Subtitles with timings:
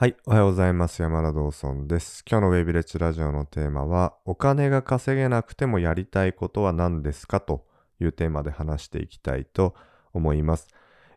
[0.00, 1.02] はい、おはようございます。
[1.02, 2.22] 山田道尊です。
[2.24, 7.40] 今日のウェイビレッジラジオのテーマは、お金が稼げなくてもやりたいことは何ですか？
[7.40, 7.66] と
[8.00, 9.74] いうテーマで話していきたいと
[10.12, 10.68] 思います。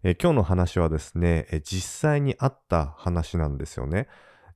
[0.01, 4.07] え今日の話はですね、え実際にあった話なんですよね。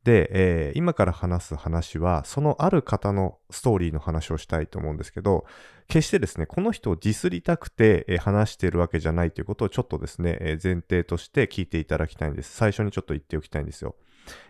[0.04, 5.46] で、えー今から話す話は、そのある方のストーリーの話をしたいと思うんですけど、
[5.88, 12.56] 決してですね、この人をディスりたくて、え話しているわけじゃないということをちょっとですね、え前提として聞いていただきたいんです。
[12.56, 13.96] 最初にちょっと言っておきたいんですよ。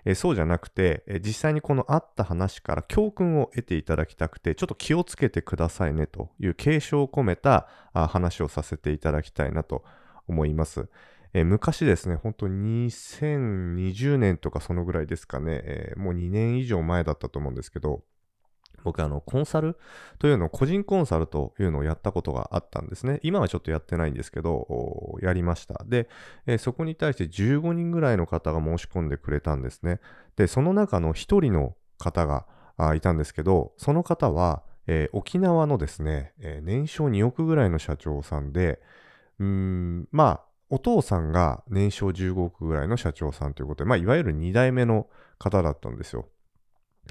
[0.05, 9.83] えーそうじゃなくて、えー実際にこのあった話から教訓を得ていただきたくて、ちょっと気をつけてくださいねという警鐘を込めたあ話をさせていただきたいなと
[10.27, 10.87] 思います。
[11.33, 18.03] えー昔ですね、本当に2020年とかそのぐらいですかね、えーもう2年以上前だったと思うんですけど、
[18.85, 19.77] 僕あのコンサル？
[20.19, 23.19] というのを個人コンサルというのをやったことがあったんですね。
[23.23, 25.83] 今はちょっとやってないんですけど、やりました。
[25.85, 26.07] で、
[26.45, 29.99] えそこに対して15人ぐらいの方が申し込んでくれたんですね。
[30.37, 32.45] で、その中の1人の方が
[32.95, 38.79] いたんですけど、その方は、えー沖縄のですね、えー年商2億ぐらいの社長さんで、
[39.39, 46.27] うん、まあ、お父さんが年商15億ぐらいの社長さんということで、まあ、いわゆる2代目の方だったんですよ。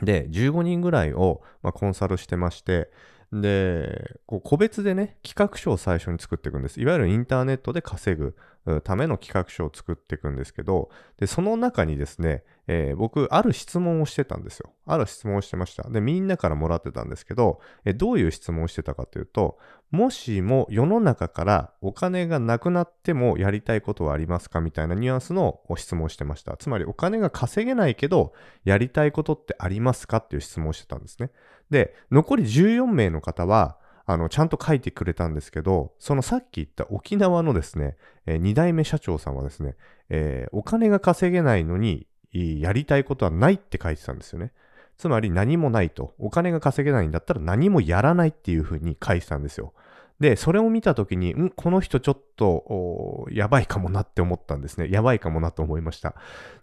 [0.03, 2.91] で、15人ぐらいを、まあ、コンサルしてまして、
[3.33, 6.81] で、こう個別でね、企画書を最初に作っていくんです。
[6.81, 8.37] いわゆるインターネットで稼ぐ
[8.83, 14.73] ための企画書を作っていくんですけど、で、その中にですね、えー僕、ある質問をしてたんですよ。
[14.87, 15.89] ある質問をしてました。
[15.91, 19.59] で、みんなからもらってたんですけど、えどういう質問をしてたかというと、
[19.91, 26.57] もしも世の中からお金がなくなってもやりたいことはありますかみたいなニュアンスの質問をしてました。
[26.57, 28.33] つまりお金が稼げないけど、
[28.65, 31.31] やりたいことってありますかっていう質問をしてたんですね。
[31.71, 39.77] で、残り14名の方は、あの、ちゃんと書いてくれたんですけど、そのさっき言った沖縄のですね、え2代目社長さんはですね、
[40.11, 44.53] えーお金が稼げないのに、やりたいことはないって書いてたんですよね。
[44.97, 46.15] つまり何もないと。
[46.19, 49.73] お金が稼げないんだったら何もやらないっていうふうに書いてたんですよ。
[50.21, 54.89] で、それを見たときに、ん、この人ちょっと、やばいかもなって思ったんですね。
[54.89, 56.15] やばいかもなと思いました。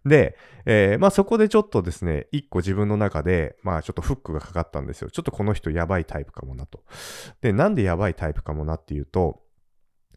[0.05, 5.11] で、えーまあそこでちょっとですね、一個自分の中で、まあちょっとフックがかかったんですよ。
[5.11, 6.83] ちょっとこの人やばいタイプかもなと。
[7.41, 9.41] で、なんでやばいタイプかもなっていうと、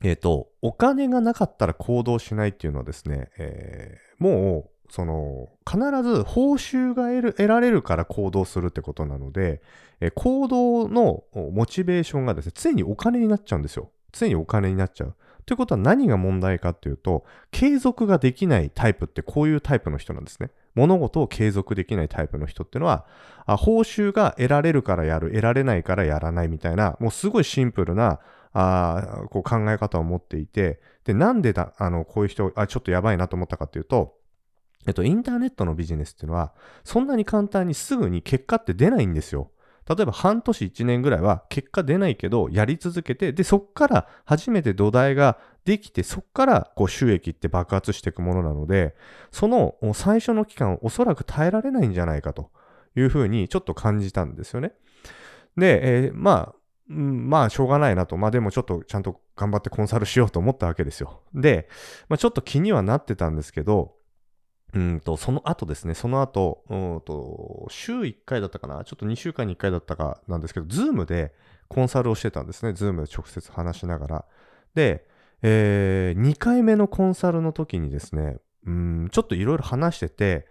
[0.03, 9.61] えっ、と、お金がなかったら行動しないっていうのはですね、えーもう、その、必ず報酬が得られるから行動するってことなので、
[10.01, 13.91] えー行動のモチベーションがですね、常にお金になっちゃうんですよ。
[14.13, 15.15] 常にお金になっちゃう。
[15.47, 20.51] ということは何が問題かっていうと、継続ができないタイプってこういうタイプの人なんですね。
[20.75, 23.07] 物事を継続できないタイプの人っていうのは、
[23.47, 28.21] あ報酬が得られるからやる、得られないからやらないみたいな、もうすごいシンプルな、
[28.53, 34.17] あこう考え方を持っていて、で、なんでだ、あの、こういう人、あ、ちょっとやばいなと思ったかっていうと、
[34.87, 36.53] えっと、インターネットのビジネスっていうのは、
[36.85, 39.51] そんなに簡単にすぐに結果って出ないんですよ。
[39.89, 48.95] 例えば半年1年ぐらいは結果出ないけど、やり続けて、で、そっから初めて土台ができて、そっからこう収益って爆発していくものなので、
[49.31, 52.51] その最初の期間おそらく耐えられないんじゃないかと
[52.97, 54.73] いうふうにちょっと感じたんですよね。
[55.57, 56.55] で、えーまあ、
[56.91, 58.17] うんまあ、しょうがないなと。
[58.17, 61.23] まあでもちょっとちゃんと頑張ってコンサルしようと思ったわけですよ。
[61.35, 61.69] で、
[62.09, 63.95] まあちょっと気にはなってたんですけど、
[64.75, 71.33] うんと、その後ですね、その後、うんと、週1回だったかな、ちょっと2週間に1回だったかなんですけど、ズームで
[71.69, 74.25] コンサルをしてたんですね、ズームで直接話しながら。
[74.75, 75.07] で、
[75.43, 80.47] え2回目のコンサルの時にですね、うん、ちょっといろいろ話してて、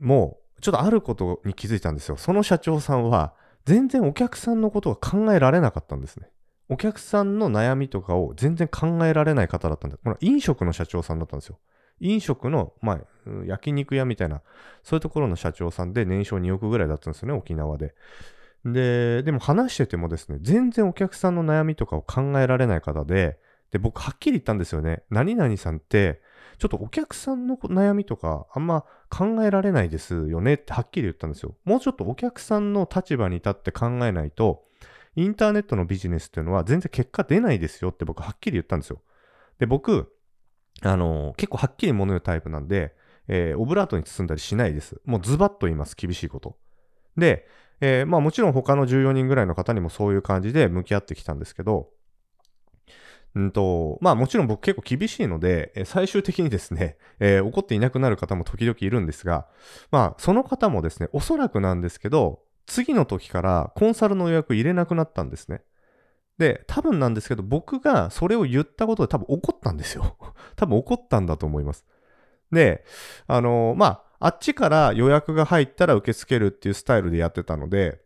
[0.00, 2.16] もう、ちょっとあることに気づいたんですよ。
[2.16, 3.34] その社長さんは、
[3.64, 6.30] 全然お客さんのことが考えられなかったんですね。
[6.68, 9.96] お客さんの悩みとかを全然考えられない方だったんで。
[9.96, 11.58] これは飲食の社長さんだったんですよ。
[12.00, 14.42] 飲食の、まあ、うん焼肉屋みたいな、
[14.82, 17.94] そういうところの社長さんで年商2億ぐらいだったんですよね、沖縄で。
[18.64, 23.38] で、でも話しててもですね、全然お客さんの悩みとかを考えられない方で、
[23.70, 25.02] で、僕はっきり言ったんですよね。
[25.10, 26.20] 何々さんって、
[26.58, 31.54] ちょっとお客さんの悩みとかあんま考えられないですよねってはっきり言ったんですよ。
[31.64, 34.64] もうちょっとお客さんの立場に立って考えないと、
[35.16, 39.00] インターネットのビジネスっていうのは全然結果出ないですよって僕はっきり言ったんですよ。
[39.58, 40.12] で、僕、
[40.82, 42.94] あの結構はっきり物言うタイプなんで、
[43.28, 45.00] えーオブラートに包んだりしないです。
[45.04, 45.96] もうズバッと言います。
[45.96, 46.56] 厳しいこと。
[47.16, 47.46] で、
[47.80, 51.90] えーまあもちろん他の14人ぐらいの方にもそういう感じで向き合ってきたんですけど、
[53.34, 59.46] うんと、まあもちろん僕結構厳しいので、最終的にですね、えー怒っていなくなる方も時々いるんですが、
[59.90, 65.62] まあその方もですね、おそらくなんですけど、次の時からコンサルの予約入れなくなったんですね。
[66.38, 70.16] で、多分なんですけど、僕がそれを言ったことで多分怒ったんですよ。
[70.56, 71.86] 多分怒ったんだと思います。
[72.56, 72.84] で、
[73.28, 78.00] あのまあ、あっちから予約が入ったら受け付けるっていうスタイルでやってたので、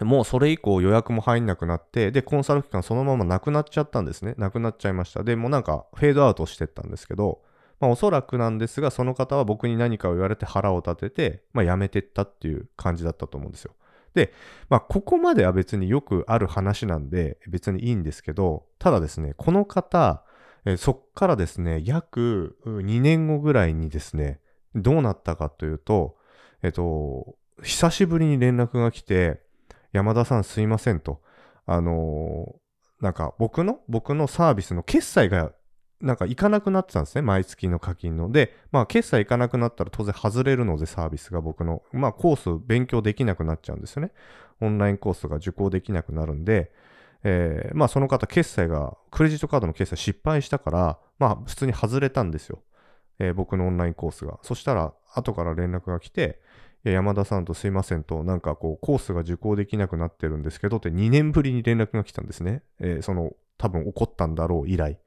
[0.00, 4.34] もうそれ以降予約も入んなくなって、で、コンサル期間そのままなくなっちゃったんですね。
[4.38, 5.22] なくなっちゃいました。
[5.22, 7.42] で、もうなんかフェードアウトしてったんですけど、
[7.80, 13.72] まあおそらくなんですが、その方は僕に何かを言われて腹を立てて、まあ辞めてったっていう感じだったと思うんですよ。
[14.14, 14.32] で、
[14.68, 20.24] まあここまでは別によくある話なんで別にいいんですけど、ただですね、この方、
[20.64, 24.40] えー、そっからですね、約2年後ぐらいにですね、
[24.74, 26.16] どうなったかというと、
[26.62, 29.40] えっと、久しぶりに連絡が来て、
[29.92, 31.20] 山田さんすいませんと。
[31.66, 35.52] あのー、なんか僕の、僕のサービスの決済が
[36.00, 37.22] なんか行かなくなってたんですね。
[37.22, 38.32] 毎月の課金の。
[38.32, 44.12] で、まあ決済行かなくなったら当然外れるのでサービスが僕の、まあコース勉強できなくなっちゃうんですよね。
[44.60, 46.72] オンラインコースが受講できなくなるんで、
[47.22, 52.62] えー、まあその方決済が、クレジットカードの決済失敗したから、まあ普通に外れたんですよ。
[53.18, 54.38] えー、僕のオンラインコースが。
[54.42, 56.40] そしたら、後から連絡が来て、
[56.82, 62.62] 山田さんとすいませんと、なんかこう、コースが受講できなくなってるんですけどって2年ぶりに連絡が来たんですね。
[62.80, 64.98] えー、その、多分起こったんだろう以来。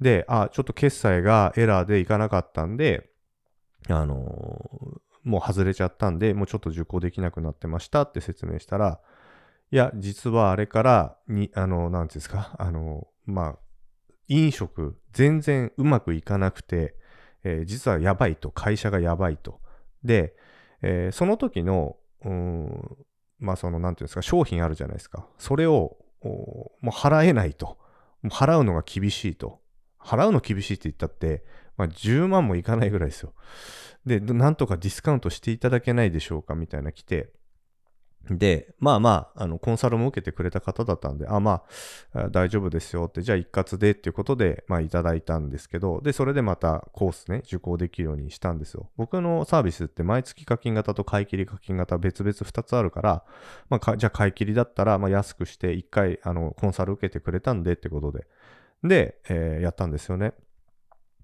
[0.00, 3.08] で、あ、ちょっと決済がエラーでいかなかったんで、
[3.88, 9.00] あのー、もう外れちゃったんで、もうちょっと受講できなくなってましたって説明したら、
[9.70, 13.58] いや、実はあれからに、あの、なんていうんですか、あの、まあ、
[14.28, 16.94] 飲食全然うまくいかなくて、
[17.44, 19.60] えー、実はやばいと、会社がやばいと。
[20.04, 20.34] で、
[20.82, 22.96] えー、その時の、うん、
[23.38, 25.26] まあその、なんていうんですか、商品あるじゃないですか。
[25.38, 27.78] それを、もう払えないと。
[28.22, 29.60] もう払うのが厳しいと。
[30.00, 31.44] 払うの厳しいって言ったって、
[31.76, 33.34] まあ10万もいかないぐらいですよ。
[34.06, 36.54] で、なんとかディスカウントしていただけないでしょうか？
[36.54, 37.32] みたいな来て、
[38.30, 41.62] で、まあまあ、あの、コンサルも受けてくれた方だったんで、あ、ま
[42.12, 48.90] あ、大丈夫ですよって、じゃあ一括でっていうことで、まあいただいたんですけど、で、それでまたコースね、受講できるようにしたんですよ。
[48.96, 53.24] 僕のサービスって毎月課金型と買い切り課金型別々2つあるから、
[53.70, 58.26] まあ、じゃあ買い切りだったら、まあ安くして1回、あの、コンサル受けてくれたんでってことで、
[58.84, 60.34] で、えー、やったんですよね。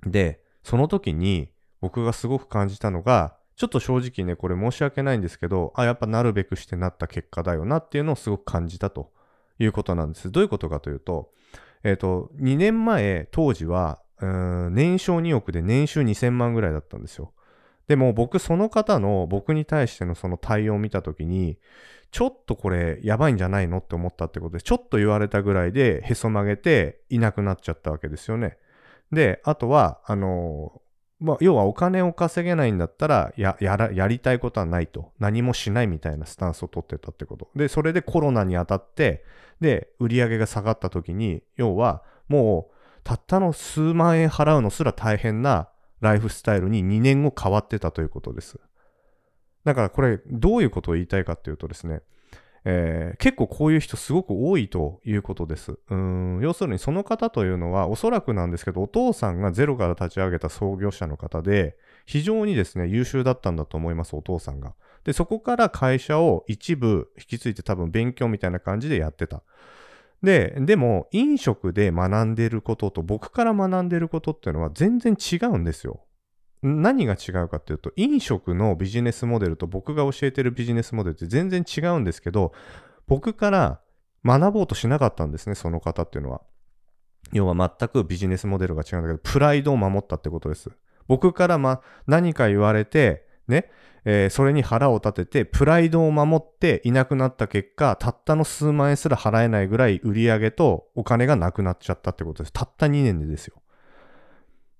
[0.06, 9.12] で、その時に僕がすごく感じたのが、ちょっと正直ね、これ申し訳ないんですけど、あ、やっぱなるべくしてなった結果だよなっていうのをすごく感じたと
[9.58, 10.30] いうことなんです。
[10.30, 11.30] どういうことかというと、
[11.84, 17.32] えっ、ー、と、2年前、当時は、年商2億で年収2000万ぐらいだったんですよ。
[17.86, 21.58] でも僕その方の僕に対してのその対応を見たときに、
[22.10, 28.56] ちょっとこれやばいんじゃないのって思ったってことで、ちょっと言われたぐらいでへそ曲げていなくなっちゃったわけですよね。
[29.12, 30.80] で、あとは、あの
[31.24, 35.12] まあ、要はお金を稼げないんだったらや、やら、やりたいことはないと。
[35.18, 37.48] 何もしないみたいなスタンスを取ってたってこと。
[37.56, 39.24] で、それでコロナに当たって、
[39.58, 42.74] で、売り上げが下がった時に、要は、もう、
[43.04, 45.68] たったの数万円払うのすら大変な
[46.00, 48.60] ライフスタイルに2年後変わってたということです。
[49.64, 52.02] だからこれ、どういうことを言いたいかっていうとですね、
[52.66, 55.78] えー、結構こういう人すごく多いということです。
[55.90, 61.76] うん要するにその方というのはおそらくなんですけどお父さんがゼロから立ち上げた創業者の方で
[62.06, 64.74] 非常にですね優秀だったんだと思いますお父さんが。
[65.04, 69.42] でそこから会社を一部引き継いで多分勉強みたいな感じでやってた。
[70.24, 76.00] で、でも飲食で学んでることと僕から学んでることっていうのは全然違うんですよ。
[76.64, 82.52] 何が違うかっていうと、飲食のビジネスモデルと僕が教えてるビジネスモデルって全然違うんですけど、
[83.06, 83.80] 僕から
[84.24, 86.40] 学ぼうとしなかったんですね、その方っていうのは。
[87.32, 90.70] 要は全くビジネスモデルが違うんだけど、プライドを守ったってことです。
[91.06, 93.70] 僕からま何か言われて、ね、
[94.06, 102.52] えー、それに腹を立てて、プライドを守っていなくなった結果、たったの数万円すら払えないぐらい売り上げとお金がなくなっちゃったってことです。
[102.52, 103.56] たった2年でですよ。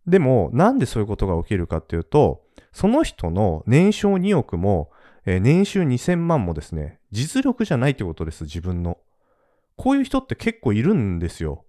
[0.06, 2.42] でも、なんでそういうことが起きるかっていうと、
[2.72, 4.90] その人の年商2億も、
[5.26, 8.98] えー、年収2000万もですね、実力じゃないってことです、自分の。
[9.76, 11.64] こういう人って結構いるんですよ。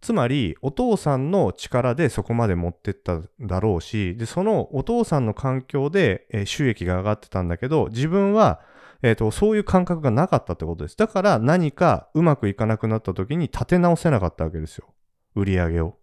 [0.00, 8.60] つまり、お父さんの力でそこまで持ってっただろうし、で、そのお父さんの環境で、えー、収益が上がってたんだけど、自分は、
[9.02, 10.96] え、ー、と、そういう感覚がなかったってことです。
[10.96, 14.92] だから何かうまくいかなくなった時に立て直せなかったわけですよ。
[15.34, 15.96] 売り上げを。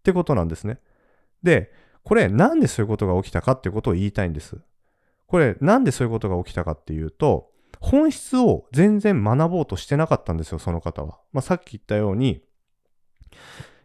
[0.00, 0.78] ってことなんですね。
[1.44, 1.70] で、
[2.02, 4.58] これなんでそういうことが起きたかっていうことを言いたいんです。
[5.26, 11.18] これなんでそういうことが起きたかっていうと、本質を全然学ぼうとしてなかったんですよ、その方は。
[11.32, 12.42] まあ、さっき言ったように、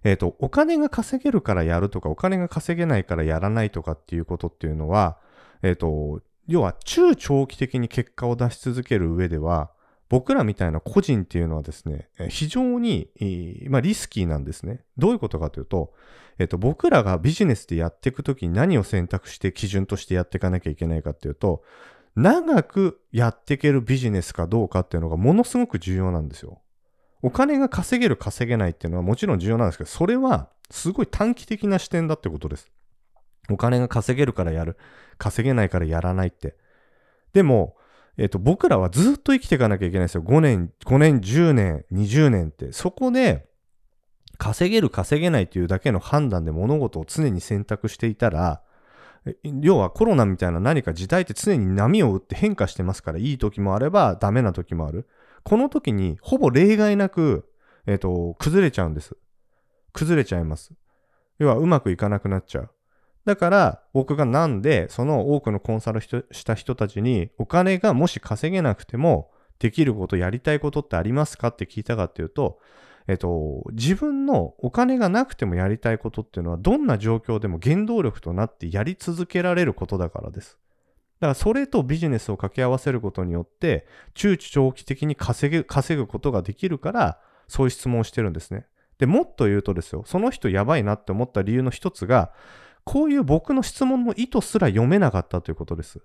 [0.04, 5.18] えっ、ー、と、お金が稼げるからやるとか、お金が稼げないからやらないとかっていうことっていうのは、
[5.62, 9.72] えっ、ー、と、要は中長期的に結果を出し続ける上では、
[10.10, 13.10] 僕らみたいな個人っていうのはですね、非常に、
[13.70, 14.84] まあ、リスキーなんですね。
[14.98, 15.94] どういうことかというと、
[16.40, 21.64] えっと、僕らがビジネスでやっていくときに何を選択して基準としてやっていかなきゃいけないかっていうと、
[22.16, 26.62] 長くやっていけるビジネスかどうかっていうのがものすごく重要なんですよ。
[27.22, 32.72] お金が稼げる稼げないっていうのはもちろん重要なんですけど、それはすごい短期的な視点だってことです。
[33.50, 34.78] お金が稼げるからやる。
[35.18, 36.56] 稼げないからやらないって。
[37.34, 37.76] でも、
[38.20, 40.24] えっと、僕らはずっと生きていかなきゃいけないですよ。
[40.24, 42.74] 5年、5年、10年、20年って。
[42.74, 43.48] そこで、
[44.38, 48.62] 稼げる稼げないというだけの判断で物事を常に選択していたら、
[49.62, 55.08] 要はコロナみたいな何か時代って常に波を打って変化してますから、いい時もあればダメな時もある。
[55.44, 57.50] この時にほぼ例外なく、
[57.88, 59.16] えっ、と、崩れちゃうんです。
[59.94, 60.74] 崩れちゃいます。
[61.38, 62.72] 要はうまくいかなくなっちゃう。
[63.30, 72.60] だから僕がなんでその多くのコンサルした人たちにお金がもし稼げなくてもできることやりたいことってありますかって聞いたかっていうと
[73.08, 80.60] えっと、自分のお金がなくてもやりたいことっていうのは、どんな状況でも原動力となってやり続けられることだからです。
[81.20, 88.68] だからそれとビジネスを掛け合わせることによって、中長期的に稼ぐ、稼ぐことができるから、そういう質問をしてるんですね。
[89.00, 92.32] で、もっと言うとですよ、その人やばいなって思った理由の一つが、
[92.90, 96.02] こういう僕の質問の意図すら読めなかったということです。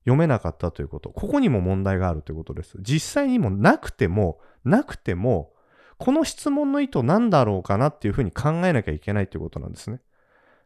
[0.00, 1.10] 読めなかったということ。
[1.10, 2.76] ここにも問題があるということです。
[2.80, 5.52] 実際にもなくても、なくても、
[5.96, 10.00] この質問の意図何だろうかなっていうふうに考えなきゃいけないっていうことなんですね。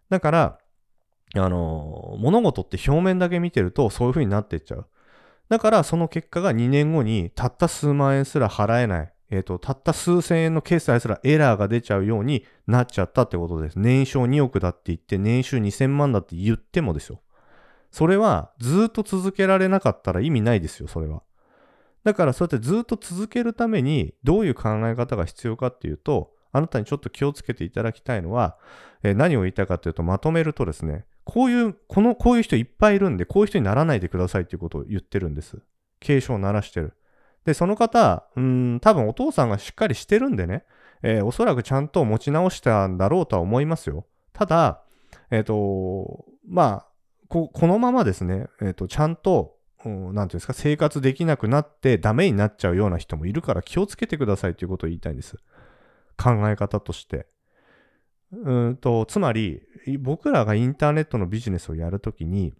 [0.08, 0.58] だから、
[1.34, 4.86] あの、物事って表面だけ見てるとそういうふうになってっちゃう。
[5.50, 13.78] だからその結果が2年後にたった数万円すら払えない、えっ、ー、と、たった数千円の決済すらエラーが出ちゃうようになっちゃったってことです。
[13.78, 17.20] 年商2億だって言って、年収2000万だって言ってもですよ。
[17.90, 21.22] それはずっと続けられなかったら意味ないですよ、それは。
[22.04, 28.56] だからそうやってずっと続けるためにどういう考え方が必要かっていうと、あなたにちょっと気をつけていただきたいのは、
[29.02, 35.58] えー、何を言いたいかというと、まとめるとですね、こういう、この、こういう人いっぱいいるんで、こういう人にならないでくださいっていうことを言ってるんです。
[36.00, 36.94] 警鐘を鳴らしてる。
[37.48, 40.64] で、その方、うん、多分お父さんがしっかりしてるんでね、
[41.02, 44.04] えー、おそらくちゃんと持ち直したんだろうとは思いますよ。
[44.34, 44.82] ただ、
[45.30, 46.86] えっ、ー、と、まあ、
[47.30, 55.38] このままですね、えっ、ー、と、ちゃんと何て言うんですか、生活できなくなってダメになっちゃうような人もいるから気をつけてくださいということを言いたいんです。
[56.22, 57.28] 考え方として。
[58.30, 59.62] うんと、つまり、
[60.00, 62.52] 僕らがインターネットのビジネスをやるときに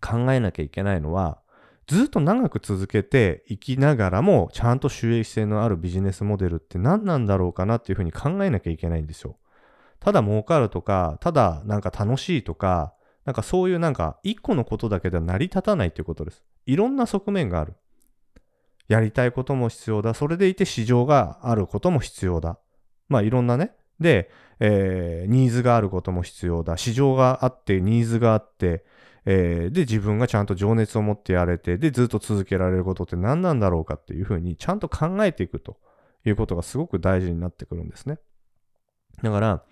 [0.00, 1.42] 考えなきゃいけないのは、
[1.88, 9.38] ずっと長く続けていきながらも、ちゃんと収益性のあるビジネスモデルって何なんだろうかなっていうふうに考えなきゃいけないんですよ。
[9.98, 12.92] ただ儲かるとか、ただなんか楽しいとか、
[13.24, 16.44] なんかそういうなんか一個のことだけでは成り立たないということです。
[16.66, 17.74] いろんな側面がある。
[18.88, 20.12] やりたいことも必要だ。
[20.12, 22.58] それでいて市場があることも必要だ。
[23.08, 23.72] まあいろんなね。
[23.98, 24.30] で、
[24.60, 26.76] えー、ニーズがあることも必要だ。
[26.76, 28.84] 市場があって、ニーズがあって、
[29.30, 35.76] えー、で、自分がちゃんと情熱を持ってやれて、で、ずっと続けられることって何なんだろうかっていうふうに、ちゃんと考えていくと
[36.24, 38.18] いうことがすごく大事になってくるんですね。
[39.22, 39.64] だから、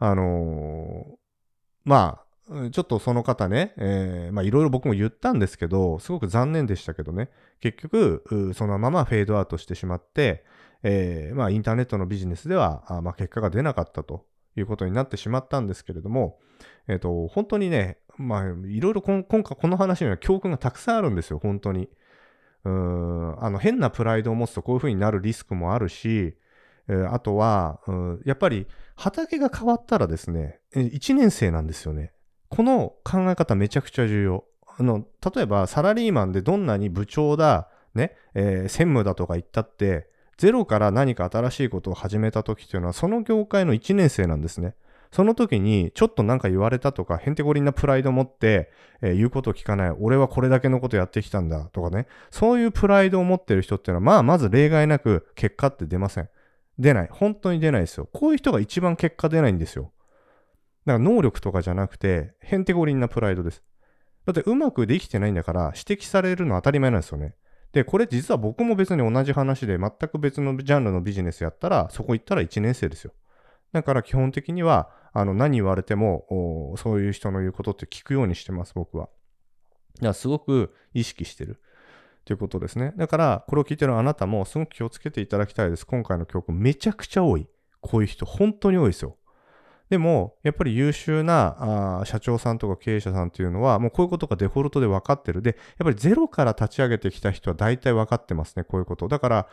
[0.00, 1.16] あのー、
[1.84, 8.24] まあ、ちょっとその方ね、えー、まあいろいろ僕も言ったんですけど、すごく残念でしたけどね、結局、
[8.56, 10.44] そのままフェードアウトしてしまって、
[10.82, 14.26] えー、まあインターネットのビジネスでは、あまあ結果が出なかったと
[14.56, 16.40] いうことになってしまったんですけれども、
[16.88, 21.88] えっ、ー、と、本当にね、まあいろいろ今回この話には教訓がたくさんあるんですよ、本当に。
[22.64, 26.36] うん、あの変なプライドを持つとこういうふうになるリスクもあるし、
[26.88, 32.12] えー、あとは、うん、やっぱり畑が変わったらですね、1年生なんですよね。
[32.48, 34.44] この考え方めちゃくちゃ重要。
[34.78, 44.74] あの、例えばサラリーマンでどんなに部長だ、ね、えー、専務だとか言ったって、ゼロから何か新しいことを始めた時っていうのは、その業界の1年生なんですね。
[45.10, 49.90] その時に、ちょっとなんか言われたとか、へんてこりんなプライド持って、えー、言うことを聞かない。
[49.90, 52.06] 俺はこれだけのことやってきたんだとかね。
[52.30, 56.28] そういうプライドを持ってる人っていうのは、まあ、まず例外なく結果って出ません。
[56.78, 57.08] 出ない。
[57.10, 58.08] 本当に出ないですよ。
[58.12, 59.92] こういう人が一番結果出ないんですよ。
[60.84, 63.62] だから能力とかじゃなくて、へんてこりんなプライドです。
[64.26, 67.34] だってうまくできてないんだから指摘されるのは当たり前なんですよね。
[67.72, 73.12] で、これ実は僕も別に同じ話で全く別のジャンルのビジネスやったら、そこ行ったら1年生ですよ。
[73.72, 79.08] だから基本的には、あの、何言われても、そういう人の言うことって聞くようにしてます、僕は。
[79.96, 81.60] だからすごく意識してる。
[82.24, 82.92] ということですね。
[82.96, 85.86] だから、これを聞いてるあなたもすごく気をつけていただきたいです。
[85.86, 87.48] 今回の教訓めちゃくちゃ多い。
[87.80, 89.16] こういう人、本当に多いですよ。
[89.88, 95.40] でも、やっぱり優秀なあ社長さんとか経営者さんっていうのは、もうこういうことがデフォルトで分かってる。
[95.40, 99.08] で、やっぱりゼロから立ち上げてきた人は大体分かってますね、こういうこと。
[99.08, 99.48] だから、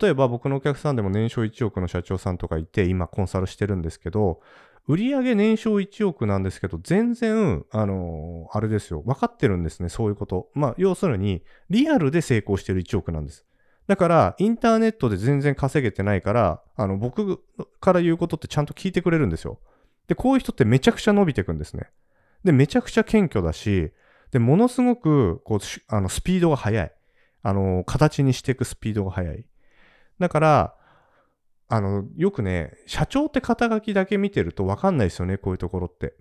[0.00, 4.40] 例えば僕のお客さんでも年商1億の社長さんとかいて、今コンサルしてるんですけど、
[4.86, 9.02] 売上年商1億なんですけど、全然、あのー、あれですよ。
[9.02, 10.48] 分かってるんですね、そういうこと。
[10.54, 13.44] まあ、要するに、リアルで成功してる1億なんです。
[13.86, 17.42] だから、インターネットで全然稼げてないから、あの、僕
[17.80, 19.58] から言うことってちゃんと聞いてくれるんですよ。
[20.08, 21.90] で、こういう人ってめちゃくちゃ伸びていくんですね。
[22.44, 23.92] で、めちゃくちゃ謙虚だし、
[24.30, 26.92] で、ものすごく、こう、あの、スピードが速い。
[27.42, 29.44] あの、形にしていくスピードが速い。
[30.20, 30.74] だから、
[31.68, 36.14] あの、よくね、社長って肩書きだけ見てるとわかんないですよね、こういうところって。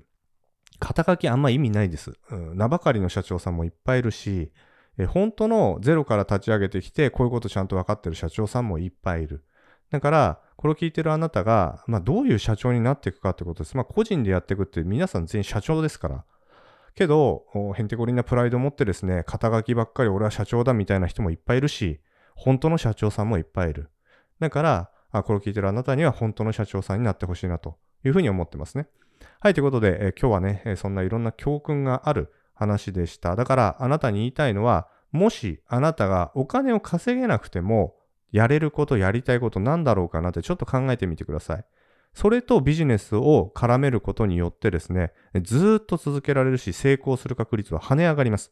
[0.80, 2.14] 肩書きあんま意味ないです。
[2.32, 4.52] うん、名ばかりの社長さんもいっぱいいるし、
[4.98, 9.44] え本当のゼロから立ち上げてきて、こういうことちゃんと分かってる社長さんもいっぱいいる。
[9.92, 13.76] だから、これを聞いてるあなたが、まあ、どういう社長になっていくかってことです。
[13.76, 16.26] まあ、個人でやっていくって皆さん全員社長ですから。
[16.96, 22.02] けど、へんてこりんなプライドを持ってですね、肩書きばっかり俺は社長だみたいな人もいっぱいいるし、
[22.40, 23.90] 本当の社長さんもいっぱいいる。
[24.40, 28.88] だから、あこれを聞いてるあなたには本当の社長さんになってほしいなというふうに思ってますね。
[29.42, 33.36] はい、ということで、え今日はね、えそんないろんな教訓がある話でした。
[33.36, 37.96] だから、あなたに言いたいのは、もしあなたがお金を稼げなくても、
[38.32, 41.66] やれること、やりたいことなんだろうかなってちょっと考えてみてください。
[42.14, 48.52] それとビジネスを絡めることによってですね、ずっと続けられるし、成功する確率は跳ね上がります。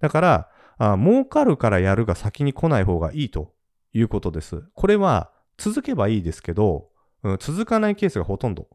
[0.00, 3.52] だから、あ儲かるからやるが先に来ない方がいいと
[3.92, 4.62] いうことです。
[4.74, 6.88] これは続けばいいですけど、
[7.22, 8.68] うん、続かないケースがほとんど。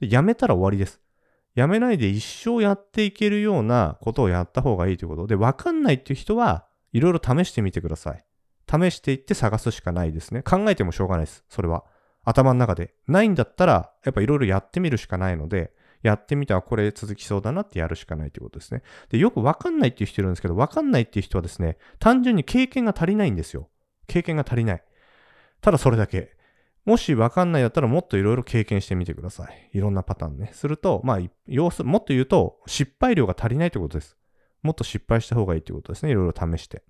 [0.00, 1.00] でやめたら終わりです。
[1.54, 8.24] やめないで一生やっていけるようなことをやった方がいいということで、わかんないっていう人はいろいろ試してみてください。
[8.70, 10.42] 試していって探すしかないですね。
[10.42, 11.44] 考えてもしょうがないです。
[11.48, 11.84] それは。
[12.24, 12.94] 頭の中で。
[13.08, 18.82] ないんだったら、やっぱいろいろやってみるしかないので、やってみたらこれ続きそうだなってやるしかないということですね。
[19.10, 23.68] で、よくわかんないっていう人いるんですけど、わかんないっていう人はですね、単純に経験が足りないんですよ。
[24.06, 24.82] 経験が足りない。
[25.60, 26.36] ただそれだけ。
[26.86, 29.70] もしわかんないだったらもっといろいろ経験してみてください。
[29.74, 30.50] いろんなパターンね。
[30.54, 34.16] すると、まあ、要する、もっと言うと、失敗量が足りないということです。
[34.62, 36.12] もっと失敗した方がいいということですね。
[36.12, 36.82] いろいろ試して。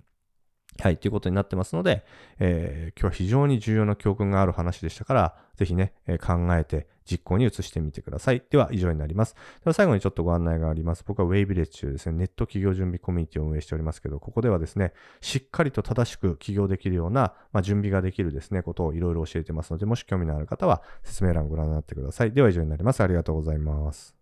[0.78, 2.04] はい、ということになってますので、
[2.38, 8.42] えー、今日は非常に重要な教訓がある話でしたから、ぜひね、えー、考えて実行に移してみてください。
[8.50, 9.34] では、以上になります。
[9.34, 11.04] では、最後にちょっとご案内があります。
[11.06, 22.32] 僕は Way ビレッジというですね、ネット企業準備コミュニティを運営しておりますけど、ここではですね、しっかりと正しく起業できるような、まあ、準備ができるですね、ことをいろいろ教えてますので、もし興味のある方は説明欄をご覧になってください。
[22.32, 23.02] では、以上になります。
[23.02, 24.19] ありがとうございます。